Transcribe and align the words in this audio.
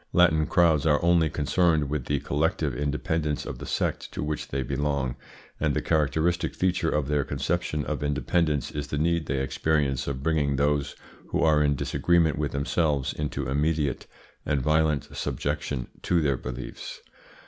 Latin 0.13 0.47
crowds 0.47 0.87
are 0.87 0.99
only 1.05 1.29
concerned 1.29 1.87
with 1.87 2.05
the 2.05 2.19
collective 2.21 2.73
independence 2.75 3.45
of 3.45 3.59
the 3.59 3.67
sect 3.67 4.11
to 4.13 4.23
which 4.23 4.47
they 4.47 4.63
belong, 4.63 5.15
and 5.59 5.75
the 5.75 5.81
characteristic 5.83 6.55
feature 6.55 6.89
of 6.89 7.07
their 7.07 7.23
conception 7.23 7.85
of 7.85 8.01
independence 8.01 8.71
is 8.71 8.87
the 8.87 8.97
need 8.97 9.27
they 9.27 9.39
experience 9.41 10.07
of 10.07 10.23
bringing 10.23 10.55
those 10.55 10.95
who 11.27 11.43
are 11.43 11.61
in 11.61 11.75
disagreement 11.75 12.35
with 12.39 12.51
themselves 12.51 13.13
into 13.13 13.47
immediate 13.47 14.07
and 14.43 14.63
violent 14.63 15.07
subjection 15.15 15.85
to 16.01 16.19
their 16.19 16.35
beliefs. 16.35 17.01